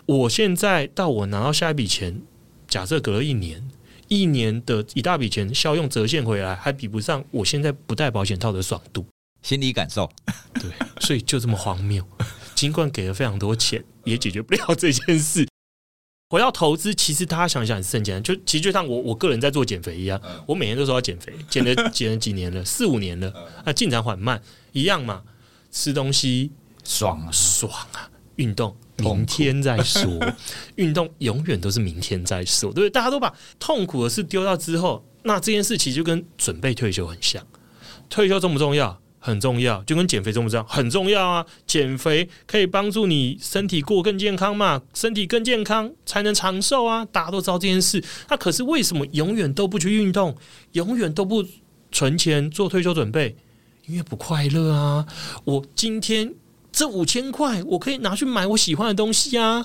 [0.06, 2.22] 我现在到我拿到下一笔钱，
[2.66, 3.68] 假设隔了一年。
[4.08, 9.04] 一年的一大笔钱效用折现回来，还比不上我现在不戴保险套的爽度。
[9.42, 10.10] 心理感受，
[10.54, 12.02] 对，所以就这么荒谬。
[12.54, 15.46] 尽管给了非常多钱，也解决不了这件事。
[16.30, 23.32] 回到投资，其实大家想想也是很简单，就其实就像我我个人在做减肥一样，我每年都说要减肥，减了 减了几年了，四五年了，
[23.64, 25.22] 啊，进展缓慢，一样嘛，
[25.70, 26.50] 吃东西
[26.84, 28.76] 爽啊，爽啊，运动。
[29.00, 30.10] 明天再说，
[30.74, 32.90] 运动永远都是明天再说，对不对？
[32.90, 37.40] 大家都把痛苦的事丢到之后，那这件事其实就跟准备退休很像。
[38.10, 39.00] 退休重不重要？
[39.18, 40.64] 很重要，就跟减肥重不重要？
[40.66, 41.46] 很重要啊！
[41.66, 47.04] 减肥可以帮助你身体过更健康嘛，身体更健康才能长寿啊！
[47.06, 50.36] 大家都知道这件事，那可是为什么永远都不去运动，
[50.72, 51.44] 永远都不
[51.90, 53.36] 存钱做退休准备？
[53.86, 55.06] 因为不快乐啊！
[55.44, 56.34] 我今天。
[56.70, 59.64] 这五千块，我可以拿去买我喜欢的东西啊！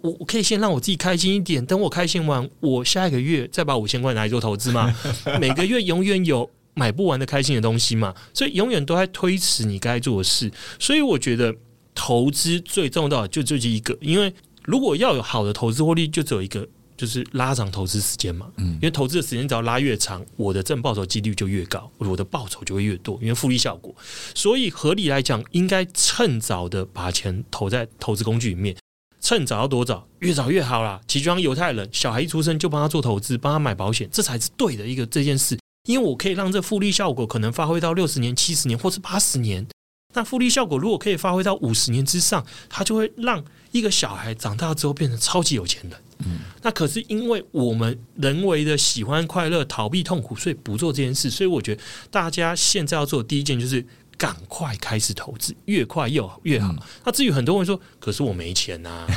[0.00, 4.94] 我我可以先让我自己开心一点，等我开心完，我下一个月再把五千块拿来做投资嘛。
[5.40, 10.50] 每个月永远有买不完的开心的东西嘛，所以永远都在推迟你该做的事。
[10.78, 11.54] 所以我觉得
[11.94, 14.32] 投资最重要的就就这一个，因为
[14.64, 16.68] 如果要有好的投资获利，就只有一个。
[16.96, 23.92] 就是拉长投资时间嘛，嗯，因为投资的时间只要拉越长，我的正报酬几率就越高，我的报酬就会越多，因为复利效果。
[24.32, 28.76] 所以合理来讲，应该趁早的把钱投在投资工具里面，
[29.20, 31.00] 趁早要多早，越早越好啦。
[31.08, 35.58] 其实就像犹太人，小孩一出生就帮他做投资，帮他买保险，这才是对的一个这件事。
[35.84, 39.66] 因为我可以让这复利效果可能发挥到六十年、七十年，或是八十年。
[40.14, 46.00] 那复利效果如果可以发挥到五十年之上，它就会让一个小孩长大之后变成超级有钱人。
[46.24, 51.28] 嗯，那可是因为我们人为的喜欢快乐、逃避痛苦，所以不做这件事。
[51.28, 53.84] 所以我觉得大家现在要做的第一件就是
[54.16, 56.72] 赶快开始投资，越快越好越好。
[56.72, 59.08] 嗯、那至于很多人说，可是我没钱呐、啊，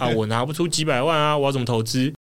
[0.00, 2.12] 啊，我拿不出几百万啊，我要怎么投资？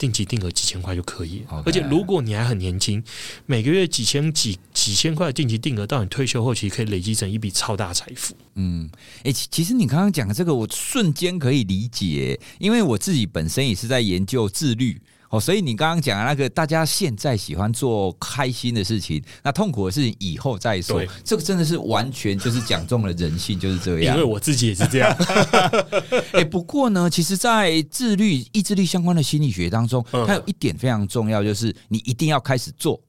[0.00, 3.04] 定期定额几千块就可以.而且如果你还很年轻，
[3.44, 8.34] 每个月几千几几千块定期定额，到你退休后其实可以累积成一笔超大财富。
[8.54, 15.02] 嗯，哎、欸，其实你刚刚讲的这个，我瞬间可以理解，因为我自己本身也是在研究自律。
[15.30, 21.00] 哦，所以你刚刚讲的那个，大家现在喜欢做开心的事情，那痛苦的事情以后再说。
[21.24, 24.16] 这个真的是完全就是讲中了人性，就是这样。
[24.16, 25.16] 因为我自己也是这样。
[26.34, 33.00] 哎，不过呢，其实，在自律、意志力相关的心理学当中，它有一点非常重要，就是你一定要开始做。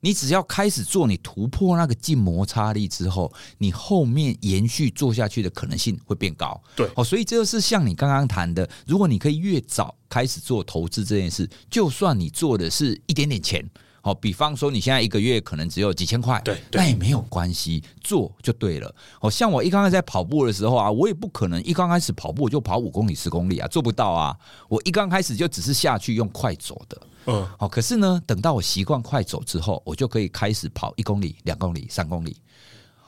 [0.00, 6.60] 你只要开始做，你突破那个静摩擦力之后，你后面延续做下去的可能性会变高。
[6.74, 13.64] 对，哦，所以这就是像你刚刚谈的，如果你可以越早开始做投资这件事，就算你做的是一点点钱，
[14.02, 18.94] 好，比方说你现在一个月可能只有几千块，对，那也没有关系，做就对了。
[19.20, 24.34] 好，像我一刚开始在跑步的时候啊，我也不可能一刚开始跑步就跑五公里、十公里啊，做不到啊。
[24.68, 27.02] 我一刚开始就只是下去用快走的。
[27.26, 32.36] 嗯，好，可是呢，等到我习惯快走之后，我就可以开始跑一公里、两公里、三公里。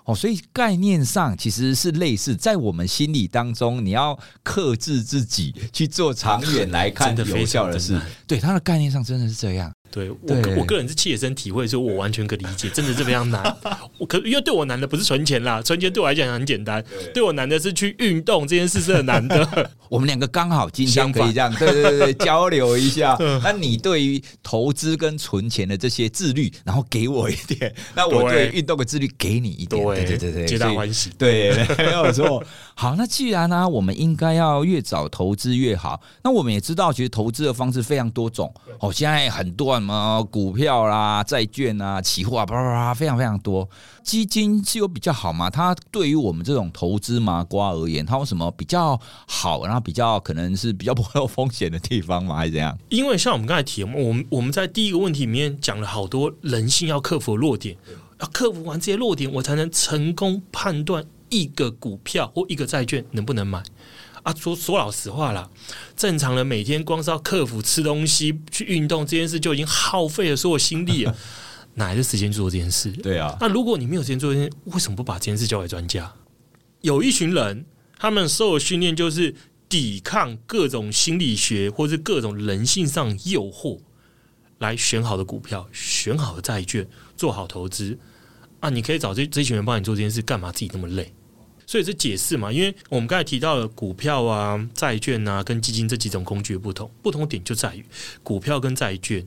[0.05, 7.99] 哦，所以概念上其实是类似，在我们心理当中，你要克制自己去做长远来看有效的事。
[8.27, 9.73] 对，它的概念上真的是这样。
[9.93, 13.57] 对我对我个人是切身体会，所以我完全可理解，真的是非常难。
[13.99, 19.71] 我可因为对我难的不是存钱啦，存钱对我来讲很简单，对我难的是去运动这件事是很难的。
[19.91, 23.15] 我们两个刚好今天可以这样，对对对对， 交流一下。
[23.45, 31.11] 那你对于投资跟存钱的这些自律，然后给我一点，那我对运动的自律给你一点，对对对对，皆大欢喜。
[31.19, 32.43] 对，没有错。
[32.83, 36.01] 好，那既然呢，我们应该要越早投资越好。
[36.25, 38.53] 那我们也知道，其实投资的方式非常多种。
[38.81, 39.73] 哦，现在很多。
[39.73, 43.69] 什么股票啦、债券啊、期货啊，叭叭叭，非常非常多。
[44.03, 45.49] 基金是有比较好吗？
[45.49, 52.35] 它对于我们这种投资麻瓜而言，它有什么比较好，然后比较可能是比较不会有风险的地方吗？
[52.35, 52.77] 还是怎样？
[52.89, 57.77] 因为像我们刚才提，我们我们在第一个问题里面讲了好多人性要克服的弱点，
[58.21, 63.61] 要克服完这些弱点，我才能成功判断一个股票或一个债券能不能买。
[64.23, 65.51] 啊，说说老实话啦，
[65.97, 71.17] 正常人每天光是要克服吃东西、去运动这件事，就已经耗费了所有心力了，
[71.75, 72.93] 哪来的时间做这件事？
[72.93, 73.37] 对啊。
[73.41, 76.13] 那如果你没有时间做这件事，为什么不把这件事交给专家？
[76.83, 77.65] 有一群人，
[77.99, 79.35] 他们受的训练就是
[79.69, 83.81] 抵抗各种心理学或是各种人性上诱惑，
[84.59, 87.99] 来选好的股票、选好的债券、做好投资。
[88.61, 91.13] 啊，你可以找这这群人帮你做这件事，干嘛自己那么累？
[91.73, 97.83] 所以是解释嘛，因为我们刚才提到了股票啊、债券啊跟基金这几种工具的不同，不同点就在于
[98.23, 99.27] 股票跟债券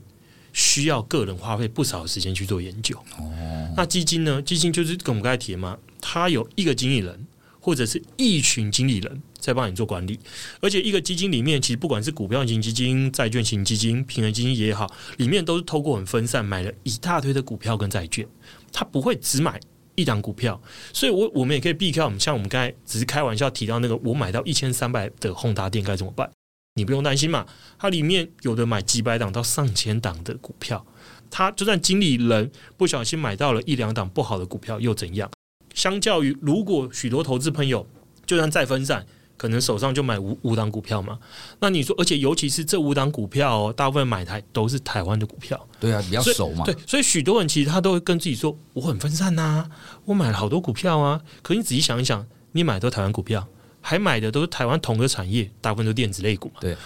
[0.52, 2.96] 需要个人花费不少时间去做研究。
[3.18, 4.40] 哦，那基金呢？
[4.40, 7.26] 基金就是跟我们刚才提的嘛，它有一个经理人
[7.58, 10.16] 或者是一群经理人在帮你做管理，
[10.60, 18.24] 而且一个基金里面其实不管是股票型基金、债券型基金、平衡基金也好，里面都是透过很分散买了一大堆的股票跟债券，
[18.72, 19.58] 它不会只买。
[19.96, 20.60] 一档股票，
[20.92, 26.30] 所以我我们也可以避开我们像我们刚才只是开玩笑提到那个，我买到一千三百的宏达电该怎么办？
[26.74, 27.46] 你不用担心嘛，
[27.78, 30.86] 它里面有的买几百档到上千档的股票，
[31.30, 35.30] 它就算经理人不小心买到了一两档不好的股票又怎样？
[35.74, 37.86] 相较于如果许多投资朋友
[38.24, 39.06] 就算再分散。
[39.36, 41.18] 可能手上就买五五档股票嘛？
[41.60, 45.68] 那你说，而且尤其是这五档股票哦，大部分买台都是台湾的股票。
[45.78, 46.64] 对啊，比较熟嘛。
[46.64, 49.70] 对，所以许多人其实他都会跟自己说：“我很分散呐、啊，
[50.06, 53.46] 我买了好多股票啊。”可你仔细想一想，你买的都台湾股票，
[53.80, 56.54] 还买的都是台湾同个产业，大部分都电子类股嘛。
[56.60, 56.76] 对。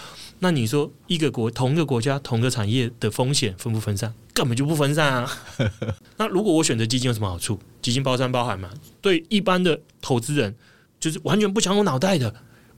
[0.43, 4.13] 那你说，一个国同一个国家同个产业的风险分不分散？
[4.33, 5.31] 根本就不分散啊。
[6.17, 7.61] 那如果我选择基金有什么好处？
[7.83, 8.71] 基金包山包海嘛。
[9.01, 10.57] 对一般的投资人。
[11.01, 12.33] 就是完全不抢我脑袋的，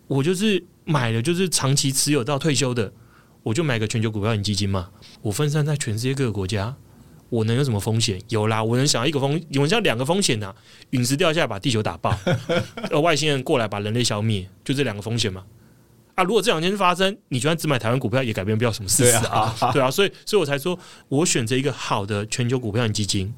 [0.06, 2.92] 我就是买了，就是长期持有到退休的，
[3.42, 4.88] 我就买个全球股票型基金嘛。
[5.20, 6.74] 我分散在全世界各个国家，
[7.28, 8.22] 我能有什么风险？
[8.28, 10.54] 有啦，我能想到一个风，有像两个风险呐、啊，
[10.90, 12.16] 陨石掉下来把地球打爆，
[12.90, 15.44] 呃，外星人过来把人类消灭，就这两个风险嘛。
[16.14, 23.32] 啊，如果这两件事发生，你就算只买台湾股票，也改变不了什么事实啊，对啊，对啊，所以，所以我才说我选择一个好的全球股票型基金。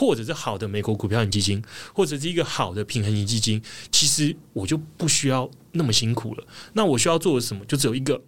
[0.00, 3.60] 或者是好的美国股票型基金，或者是一个好的平衡型基金，
[3.92, 6.46] 其实我就不需要那么辛苦了。
[6.72, 7.62] 那我需要做的什么？
[7.66, 8.18] 就只有一个，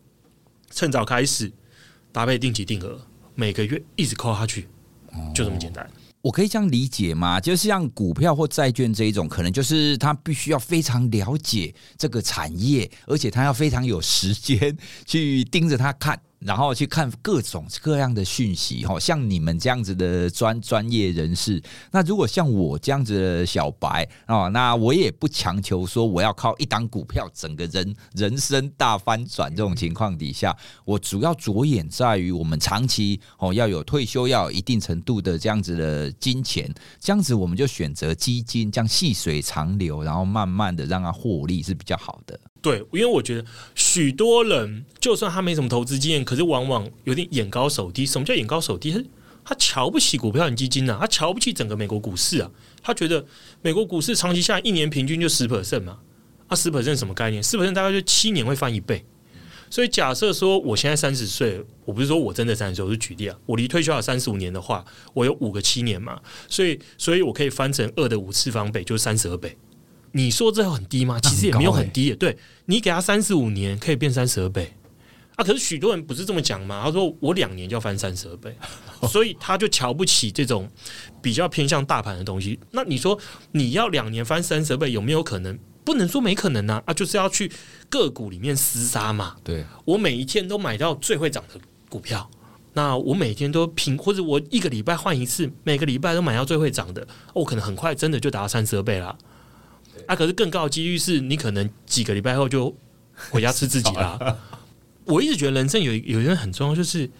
[0.71, 1.51] 趁早开始
[2.13, 3.01] 搭配定期定额，
[3.35, 4.69] 每个月一直扣下去，
[5.35, 5.91] 就这么简单。
[6.21, 7.41] 我可以这样理解吗？
[7.41, 16.21] 就是像股票或债券这一种，可能就是他必须要非常了解这个产业，而且他要非常有时间去盯着它看。
[16.45, 42.39] 然后去看各种各样的讯息，哈，像你们这样子的专专业人士，那如果像我这样子的小白啊，那我也不强求说我要靠一档股票整个人人生大翻转这种情况底下，我主要着眼在于我们长期哦要有退休要有一定程度的这样子的金钱，这样子我们就选择基金，这样细水长流，然后慢慢的让它获利是比较好的。
[42.63, 43.45] 对，因为我觉得
[43.75, 48.07] 许多人就算他没什么投资经验，可是往往有点眼高手低。
[48.07, 48.93] 什么叫眼高手低？
[48.93, 49.03] 他
[49.45, 52.51] 他瞧不起股票型基金啊，他瞧不起整个美国股市啊。
[52.83, 53.25] 他觉得
[53.61, 55.99] 美国股市长期下来一年平均就十 percent 嘛，
[56.47, 57.43] 啊十 percent 什么概念？
[57.43, 59.05] 十 percent 大概就七年会翻一倍。
[59.69, 63.37] 所以假设说我现在三十岁，我不是说我真的三十岁，我是举例啊。
[63.45, 69.57] 我离退休还有三十五年的话，我有五个七年嘛，所以所以我可以翻成二的五次方倍，就是三十二倍。
[70.13, 71.19] 你说这很低吗？
[71.21, 72.15] 其实也没有很低。
[72.15, 74.73] 对，你给他三十五年，可以变三十二倍
[75.37, 75.45] 啊！
[75.45, 76.83] 可是许多人不是这么讲嘛？
[76.85, 78.57] 他说我两年就要翻三十二倍，
[79.09, 80.71] 所以他就瞧不起这种
[81.21, 82.59] 比较偏向大盘的东西。
[82.71, 83.19] 那你说
[83.53, 85.59] 你要两年翻三十二倍有没有可能？
[85.85, 86.81] 不能说没可能啊！
[86.87, 87.51] 啊，就是要去
[87.89, 89.35] 个股里面厮杀嘛。
[89.43, 92.31] 对，我每一天都买到最会涨的股票，
[92.75, 99.09] 那我每天都平，或者我一个礼拜换一次，每个礼拜都买到最会涨的，我可能很快真的就达到三十二倍了。
[99.09, 99.19] 啊，
[100.17, 102.75] 可是更高的几率是你可能几个礼拜后就
[103.31, 104.39] 回家吃自己啦。
[105.05, 107.11] 我一直觉得人生有有一个很重要，就是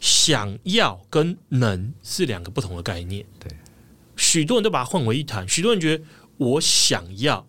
[0.00, 3.24] 想要跟能是两个不同的概念。
[3.38, 3.50] 对，
[4.16, 5.48] 许多人都把它混为一谈。
[5.48, 6.04] 许多人觉得
[6.36, 7.46] 我想要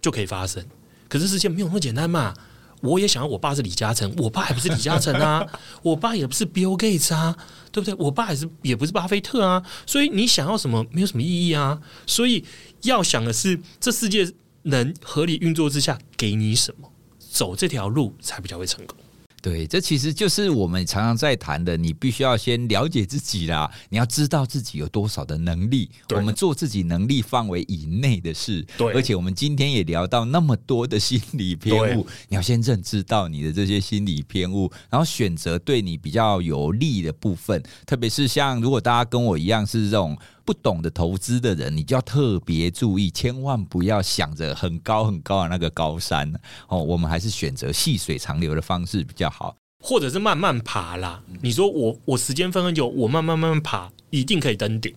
[0.00, 0.64] 就可以发生，
[1.08, 2.34] 可是事情没有那么简单嘛。
[2.82, 5.46] 我也想要，我爸是李嘉诚，我爸还不是李嘉诚啊，
[5.82, 7.36] 我爸也不是 Bill Gates 啊，
[7.70, 7.94] 对不对？
[7.94, 11.80] 我爸也是也不是巴菲特啊，所以你想要什么没有什么意义啊。
[12.06, 12.44] 所以
[12.82, 14.30] 要想的是，这世界
[14.64, 18.96] 能合理运作之下给你什么，走这条路才比较会成功。
[19.42, 28.64] 对，这其实就是我们常常在谈的，你必须要先了解自己啦，你要知道自己有多少的能力，我们做自己能力范围以内的事。
[28.78, 37.60] 对，而且我们今天也聊到那么多的心理偏误，你要先认知到你的这些心理偏误，然后选择对你比较有利的部分。
[37.84, 40.16] 特别是像如果大家跟我一样是这种。
[40.44, 46.32] 不懂得投资的人，你就要特别注意，千万不要想着很高很高的那个高山
[46.68, 46.82] 哦。
[46.82, 51.22] 我们还是选择细水长流的方式比较好，或者是慢慢爬啦。
[51.40, 54.94] 你说我我时间分很久，我慢慢慢慢爬，一定可以登顶。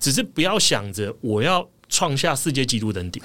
[0.00, 3.22] 只是不要想着我要创下世界纪录登顶。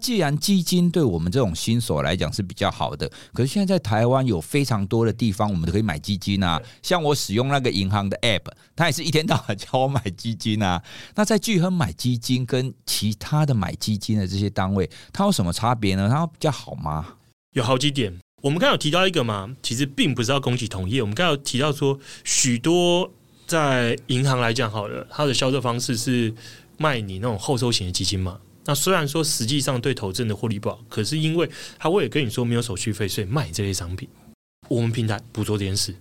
[0.00, 6.60] 既然基金对我们这种新手来讲是比较好的，可是现在在台湾有非常多的地方，我们都可以买基金啊。
[6.82, 10.82] 像我使用那个银行的 App，它也是一天到晚叫我买基金啊。
[11.14, 16.08] 那在聚亨买基金跟其他的买基金的这些单位，它有什么差别呢？
[16.10, 17.16] 它比较好吗？
[17.52, 18.18] 有好几点。
[18.42, 21.02] 我们刚刚有提到一个嘛，其实并不是要攻击同业。
[21.02, 23.10] 我们刚刚有提到说，许多
[23.46, 26.32] 在银行来讲好了，它的销售方式是
[26.78, 28.38] 卖你那种后收型的基金嘛。
[28.66, 31.48] 那虽然说实际上对投资人的获利不好，可是因为
[31.78, 34.08] 他为了跟你说没有手续费，所以卖这类商品。
[34.68, 35.94] 我们平台不做这件事，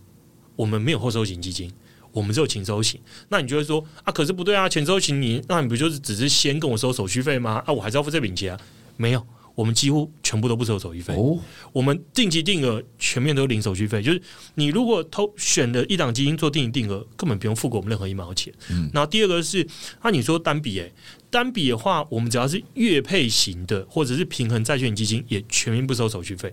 [0.56, 1.72] 我们没有后收型基金，
[2.12, 3.00] 我们只有前收型。
[3.30, 7.64] 那你就会说啊，可是不对啊，前收型你那你不就是只是先跟我收手续费吗？
[7.66, 8.60] 啊，我还是要付这笔钱啊？
[8.98, 11.16] 没有，我们几乎全部都不收手续费。
[11.16, 11.40] 哦，
[11.72, 14.22] 我们定期定额全面都零手续费，就是
[14.56, 18.54] 你如果投选了一档基金做定期定额，根本不用付给我们任何一毛钱。
[18.70, 19.66] 嗯，然后第二个是，
[20.04, 20.94] 那、啊、你说单笔诶。
[21.32, 26.52] 单笔的话，我们只要是月配型的，或者是平衡债券基金，也全面不收手续费。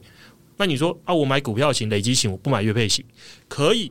[0.58, 3.04] 那你说啊，我买股票型、累积型，我不买月配型，
[3.48, 3.90] 可以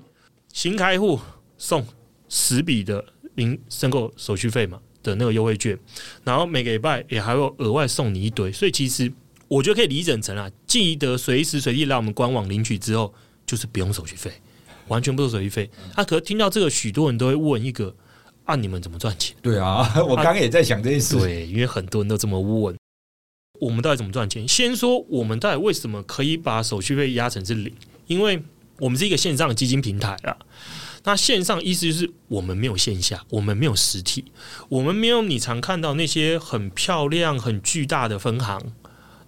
[0.54, 1.20] 新开户
[1.58, 1.86] 送
[2.30, 3.04] 十笔的
[3.36, 5.78] 零申购手续费嘛的那个优惠券，
[6.24, 8.52] 然后每个礼拜也还会额外送你一堆。
[8.52, 9.12] 所以其实
[9.48, 13.14] 我觉得可以理整成啊，记得随时随地来我们官网领取之后，
[13.46, 14.32] 就是不用手续费，
[14.88, 15.70] 完全不收手续费。
[15.96, 17.96] 啊，可是听到这个，许多人都会问一个。
[18.46, 18.56] 啊！
[18.56, 19.36] 你们怎么赚钱？
[19.42, 21.18] 对啊， 我刚刚也在想这件事。
[21.20, 22.78] 对，因为很多人都这么问，
[23.60, 24.48] 我们到底怎么赚钱？
[24.48, 27.74] 先说我们到底为什么可以把手续费压成是零？
[28.08, 28.42] 因为
[28.80, 30.38] 我们是一个线上的基金平台啊。
[31.04, 34.26] 那线上意思就是我们没有线下，我们没有实体，
[34.70, 38.62] 我们没有你常看到那些很漂亮、很巨大的分行。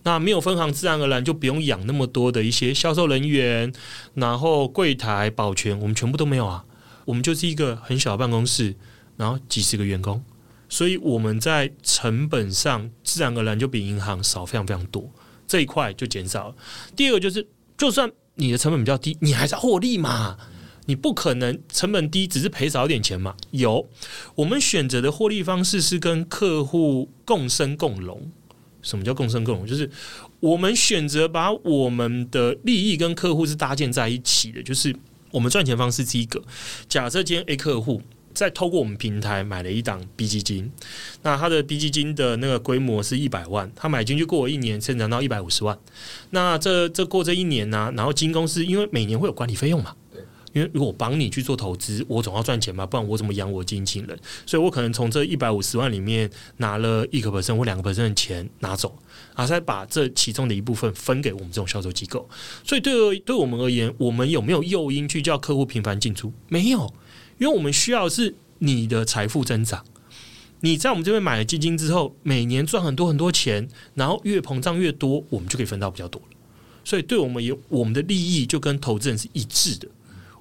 [0.03, 3.73] 那没有分行，自然而然就不用养那么多的一些销售人员，
[4.13, 6.63] 然后柜台、保全，我们全部都没有啊。
[7.05, 8.75] 我们就是一个很小的办公室。
[9.17, 10.23] 然后几十个员工，
[10.69, 15.09] 所以我们在成本上自然而然就比银行少非常非常多，
[15.47, 16.55] 这一块就减少了。
[16.95, 20.37] 第二个就是，就算你的成本比较低，你还是要获利嘛，
[20.85, 23.35] 你不可能成本低只是赔少一点钱嘛。
[23.49, 23.89] 有
[24.35, 28.31] 我们选择的获利方式是跟客户共生共荣。
[28.83, 29.65] 什么叫共生共荣？
[29.65, 29.89] 就是
[30.39, 34.95] 我们选择把我们的利益跟客户是搭建在一起的，就是
[35.31, 36.39] 我们赚钱方式是一个。
[36.87, 37.99] 假设今天 A 客户。
[38.37, 40.71] 再透过我们平台买了一档 B 基金，
[41.23, 45.75] 那他的 B 基金的那个规模是一百万，他买进去过一年，成长到一百五十万。
[46.29, 49.95] 那这这过这一年呢、然后基金公司因为每年会有管理费用嘛，
[50.53, 54.15] 因为如果我帮你去做投资，我总要赚钱嘛，不然我怎么养我经纪人？
[54.45, 58.95] 所以我可能从这一百五十万里面拿了一个 percent 或两个 percent 的钱拿走，
[59.33, 62.29] 啊，再把这其中的一部分分给我们这种销售机构。
[62.63, 66.31] 所以对对我们而言，我们有没有诱因去叫客户频繁进出？
[66.47, 66.93] 没有。
[67.37, 69.85] 因为我们需要的是你的财富增长，
[70.61, 76.27] 你在我们这边买了基金之后，每年赚很多很多钱，然后越膨胀越多，我们就可以分到比较多了。
[76.83, 79.87] 所以，对我们有我们的利益就跟投资人是一致的。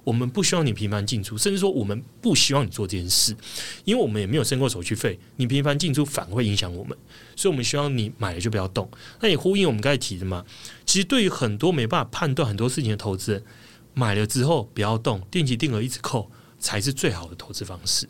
[0.03, 3.35] 我们不希望你频繁进出，甚至说我们不希望你做这件事，
[3.83, 6.97] 因为我们也没有申购手续费，你频繁进出反而会影响我们。
[7.35, 8.89] 所以，我们希望你买了就不要动。
[9.19, 10.45] 那也呼应我们刚才提的嘛，
[10.85, 13.43] 其实对于很多没办法判断很多事情的投资人，
[13.93, 16.31] 买了之后不要动，定期定额一直扣。
[16.67, 18.05] 才是最好的投资方式。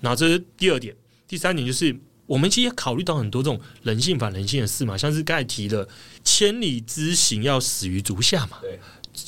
[0.00, 0.94] 那这是第二点，
[1.26, 5.88] 第三点就是我们其实也考虑到很多这种人性反人性的事嘛，像是刚才提的
[6.22, 8.78] “千里之行，要始于足下”嘛，对，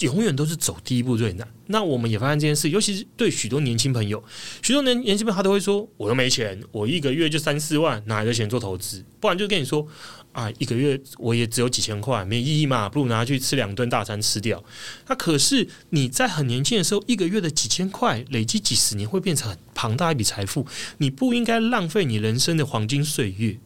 [0.00, 1.48] 永远都是走第一步最难。
[1.68, 4.22] 那我们也发现这件事，尤其是对许多年轻朋友，
[4.62, 9.88] 许多年年轻朋友他都会说：“我又没钱，我一个月就三四万，哪来的钱做投资？”不然就跟你说。
[10.32, 14.62] 啊，一个月我也只有几千块，没意义嘛，不如拿去吃两顿大餐吃掉。
[15.08, 20.66] 那可是你在很年轻的时候，一个月的几千块，累积几十年会变成很庞大一笔财富。
[20.98, 23.58] 你不应该浪费你人生的黄金岁月。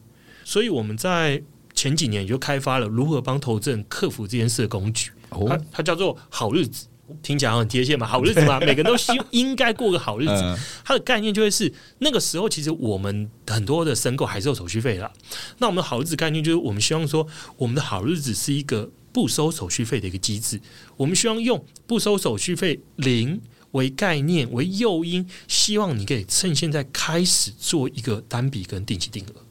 [0.44, 1.42] 所以我们在
[1.74, 6.86] 前几年就开发了如何帮投资人克服这件事的工具，它它叫做好日子。
[7.22, 10.58] 听起来很贴切嘛，好日子嘛，每个人都希望应该过个好日子。
[10.84, 15.12] 它的概念就会是那个时候，其实我们很多的申购还是有手续费的。
[15.58, 20.60] 那我们的好日子概念就是，我们希望说，我们的好日子是一个不收手续费的一个机制。
[20.96, 23.40] 我们希望用不收手续费零
[23.72, 29.44] 为概念为诱因，希望你可以趁现在开始做一个单笔跟定期定额，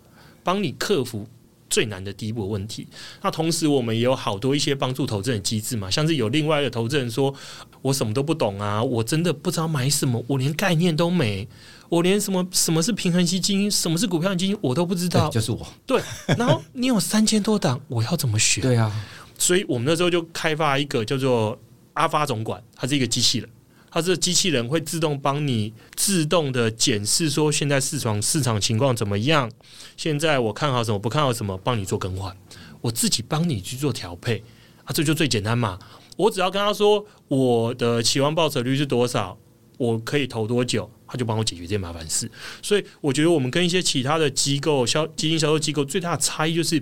[0.44, 1.28] 帮你克服。
[1.72, 2.86] 最难的第一步问题。
[3.24, 7.34] 那同时，我们也有好多一些帮助投资人机制嘛，像是有另外的投资人说
[7.82, 11.48] ：“我什么都不懂啊，我真的不知道买什么，我连概念都没，
[11.90, 15.66] 我连什么什么是平衡基金，什么是股票基金，我都不知道。”就是我。
[15.88, 16.00] 对。
[16.38, 18.62] 然后你有三千多档，我要怎么学？
[18.62, 18.92] 对啊。
[19.38, 21.58] 所以我们那时候就开发一个叫做
[21.94, 23.50] 阿发总管，它是一个机器人。
[23.92, 29.52] 它这机器人会自动帮你自动的检视说现在市场市场情况怎么样，
[29.98, 32.36] 现在我看好什么不看好什么，帮你做更换，
[32.80, 34.42] 我自己帮你去做调配
[34.86, 35.78] 啊，这就最简单嘛。
[36.16, 39.38] 我只要跟他说我的期望报酬率是多少，
[39.78, 42.32] 我可以投多久，他就帮我解决这些麻烦事。
[42.62, 46.82] 所以我觉得我们跟一些其他的机构销基金销售机构最大的差异就是，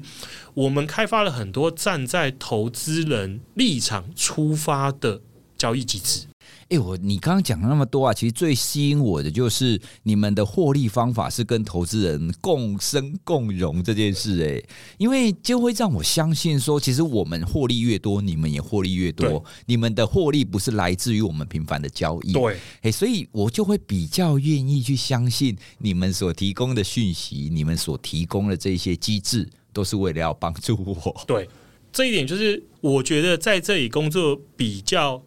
[0.53, 5.21] 我们开发了很多站在投资人立场出发的
[5.57, 6.28] 交易机制。
[6.69, 14.47] 哎，我你刚刚讲了那么多啊，其实最吸引我的就是你们的获利方法是跟投资人共生共荣这件事。
[14.47, 19.43] 哎，因为就会让我相信说，其实我们获利越多，你们也获利越多。
[19.65, 31.25] 你们的获利不是来自于我们频繁的交易，对，哎，所以我就会比较愿意去相信你们所提供的讯息，你们所提供的这些机制，都是为了要帮助我。
[31.25, 31.49] 对，
[31.91, 35.19] 这一点就是我觉得在这里工作比较。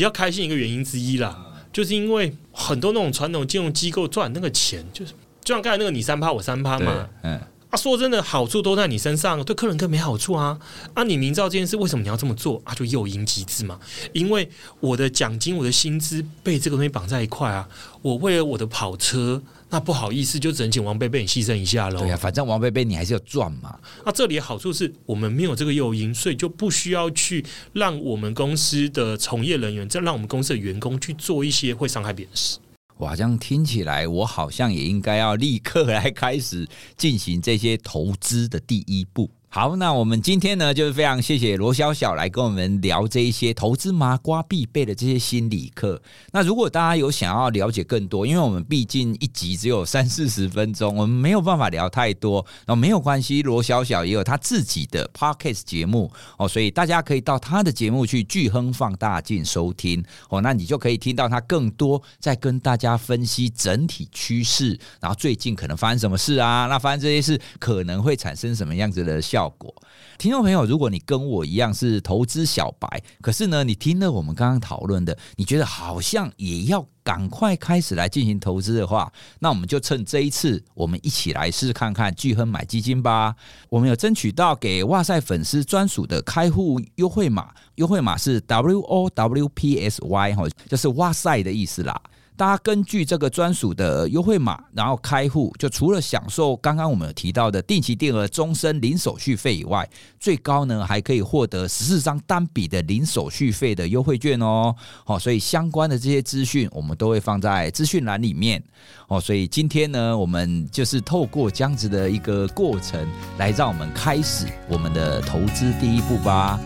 [0.00, 1.38] 比较开心一个原因之一啦，
[1.70, 5.12] 就是因为很多那种传统金融机构赚那个钱，就是
[5.44, 7.38] 就像刚才那个你三趴我三趴嘛，嗯，
[7.68, 10.58] 啊，说真的，好处都在你身上，对客人更没好处啊。
[10.94, 12.74] 啊，你明知道这件事，为什么你要这么做啊？
[12.74, 13.78] 就诱因机制嘛，
[14.14, 14.48] 因为
[14.80, 17.68] 我的奖金、我的薪资被这个东西绑在一块啊，
[18.00, 19.42] 我为了我的跑车。
[19.70, 22.00] 那不好意思，就只能请王贝贝你牺牲一下喽。
[22.00, 23.78] 对呀、啊，反正王贝贝你还是要赚嘛。
[24.04, 32.58] 那这里的好处是我们没有这个诱因，所以就不需要去让我们公司的从业人员，再让我们公司的员工去做一些会伤害别人的事。
[32.98, 39.30] 哇，这样听起来，我好像也应该要立刻来开始进行这些投资的第一步。
[39.52, 46.00] 好，那我们今天呢，就是非常谢谢罗小小来跟我们聊这一些投资麻瓜必备的这些心理课。
[46.30, 52.46] 那如果大家有想要了解更多，因为我们毕竟一集只有 三四十分钟，我们没有办法聊太多。
[52.64, 66.68] 那没有关系，罗小小也有他自己的 podcast 节目哦，所以大家可以到他的节目去巨亨放大镜收听哦，那你就可以听到他更多在跟大家分析整体趋势，然后最近可能发生什么事啊？
[66.70, 69.39] 那发生这些事可能会产生什么样子的效？
[69.40, 69.74] 效果，
[70.18, 83.34] 听众朋友，如果你跟我一样是投资小白，可是呢，你听了我们刚刚讨论的，你觉得好像也要赶快开始来进行投资的话，那我们就趁这一次，我们一起来试试看看巨亨买基金吧。
[83.70, 91.98] 我们有争取到给哇塞粉丝专属的开户优惠码，优惠码是 W O W P S Y 哈，就是哇塞的意思啦。
[92.40, 99.86] 大家根据这个专属的优惠码，然后开户，就除了享受刚刚我们提到的定期定额、终身零手续费以外，
[100.18, 104.74] 最高呢还可以获得十四张单笔的零手续费的优惠券哦。
[105.04, 108.64] 好，所以相关的这些资讯我们都会放在资讯栏里面
[109.08, 109.20] 哦。
[109.20, 116.58] 所以今天呢，我们就是透过这样子的一个过程，来让我们开始我们的投资第一步吧。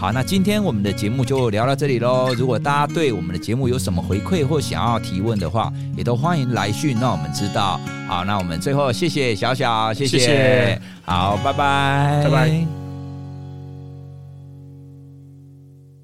[0.00, 2.32] 好，那今天我们的节目就聊到这里喽。
[2.32, 7.78] 如果大家对我们的节目有什么回馈或想要提问的话，也都欢迎来讯让我们知道。
[8.08, 12.79] 好，那我们最后谢谢小小，谢谢，谢谢好，拜拜，拜拜。